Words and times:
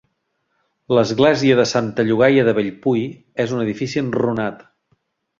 L'església 0.99 1.57
de 1.59 1.65
Santa 1.71 2.05
Llogaia 2.07 2.45
de 2.47 2.53
Bellpui 2.59 3.03
és 3.45 3.53
un 3.57 3.61
edifici 3.65 4.01
enrunat. 4.05 4.65